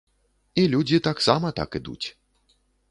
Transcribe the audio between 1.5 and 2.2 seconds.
так ідуць.